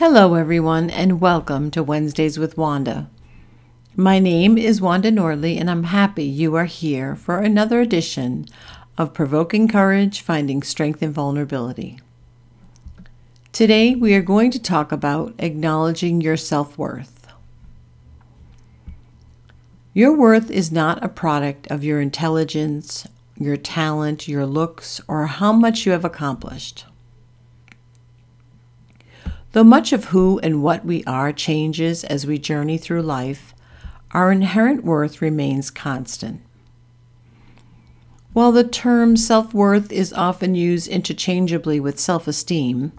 [0.00, 3.10] Hello, everyone, and welcome to Wednesdays with Wanda.
[3.94, 8.46] My name is Wanda Nordley, and I'm happy you are here for another edition
[8.96, 11.98] of Provoking Courage Finding Strength in Vulnerability.
[13.52, 17.26] Today, we are going to talk about acknowledging your self worth.
[19.92, 23.06] Your worth is not a product of your intelligence,
[23.36, 26.86] your talent, your looks, or how much you have accomplished.
[29.52, 33.52] Though much of who and what we are changes as we journey through life,
[34.12, 36.40] our inherent worth remains constant.
[38.32, 42.92] While the term self worth is often used interchangeably with self esteem,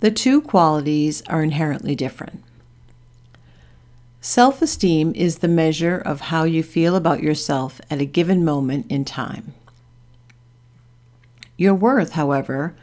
[0.00, 2.42] the two qualities are inherently different.
[4.22, 8.86] Self esteem is the measure of how you feel about yourself at a given moment
[8.90, 9.54] in time.
[11.58, 12.74] Your worth, however,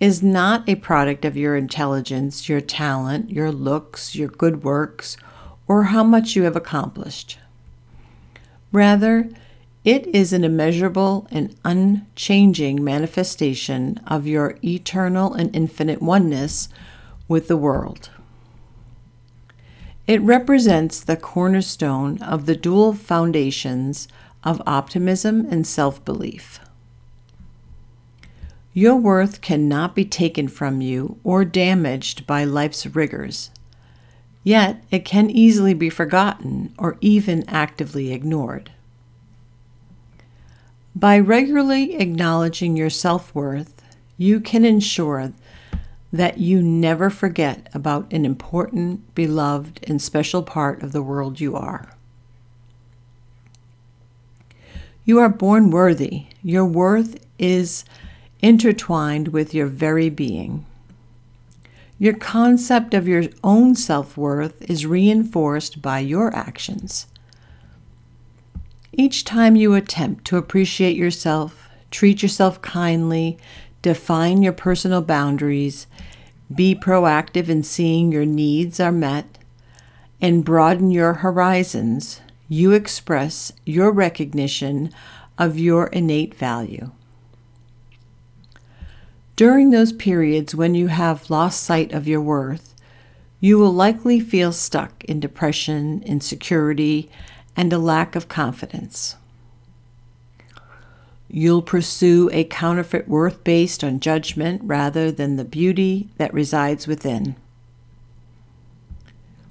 [0.00, 5.16] is not a product of your intelligence, your talent, your looks, your good works,
[5.66, 7.38] or how much you have accomplished.
[8.70, 9.28] Rather,
[9.84, 16.68] it is an immeasurable and unchanging manifestation of your eternal and infinite oneness
[17.26, 18.10] with the world.
[20.06, 24.08] It represents the cornerstone of the dual foundations
[24.44, 26.60] of optimism and self belief.
[28.78, 33.50] Your worth cannot be taken from you or damaged by life's rigors.
[34.44, 38.70] Yet it can easily be forgotten or even actively ignored.
[40.94, 43.82] By regularly acknowledging your self worth,
[44.16, 45.32] you can ensure
[46.12, 51.56] that you never forget about an important, beloved, and special part of the world you
[51.56, 51.96] are.
[55.04, 56.26] You are born worthy.
[56.44, 57.84] Your worth is
[58.40, 60.64] intertwined with your very being.
[61.98, 67.06] Your concept of your own self worth is reinforced by your actions.
[68.92, 73.38] Each time you attempt to appreciate yourself, treat yourself kindly,
[73.82, 75.86] define your personal boundaries,
[76.54, 79.38] be proactive in seeing your needs are met,
[80.20, 84.92] and broaden your horizons, you express your recognition
[85.36, 86.90] of your innate value.
[89.38, 92.74] During those periods when you have lost sight of your worth,
[93.38, 97.08] you will likely feel stuck in depression, insecurity,
[97.54, 99.14] and a lack of confidence.
[101.28, 107.36] You'll pursue a counterfeit worth based on judgment rather than the beauty that resides within.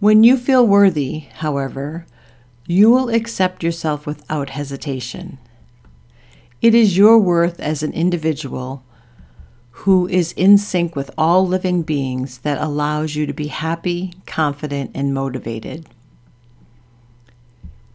[0.00, 2.04] When you feel worthy, however,
[2.66, 5.38] you will accept yourself without hesitation.
[6.60, 8.82] It is your worth as an individual
[9.82, 14.90] who is in sync with all living beings that allows you to be happy, confident,
[14.92, 15.88] and motivated.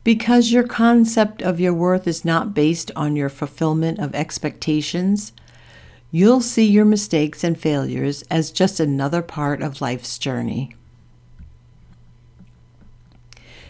[0.05, 5.33] Because your concept of your worth is not based on your fulfillment of expectations,
[6.09, 10.73] you'll see your mistakes and failures as just another part of life's journey.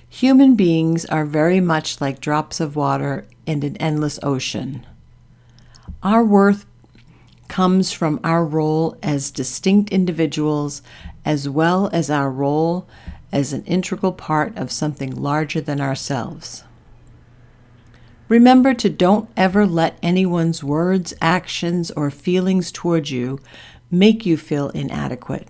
[0.07, 4.85] Human beings are very much like drops of water in an endless ocean.
[6.03, 6.67] Our worth
[7.53, 10.81] comes from our role as distinct individuals
[11.23, 12.87] as well as our role
[13.31, 16.63] as an integral part of something larger than ourselves.
[18.27, 23.39] Remember to don't ever let anyone's words, actions, or feelings towards you
[23.91, 25.47] make you feel inadequate.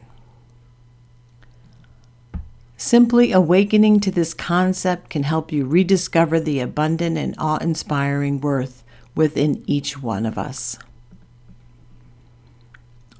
[2.75, 8.83] Simply awakening to this concept can help you rediscover the abundant and awe inspiring worth
[9.15, 10.77] within each one of us.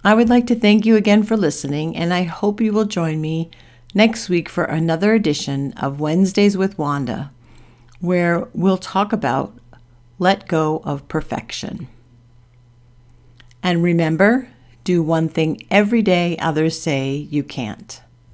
[0.06, 3.22] I would like to thank you again for listening, and I hope you will join
[3.22, 3.50] me
[3.94, 7.32] next week for another edition of Wednesdays with Wanda,
[8.02, 9.58] where we'll talk about
[10.20, 11.88] let go of perfection.
[13.64, 14.50] And remember,
[14.84, 18.02] do one thing every day others say you can't.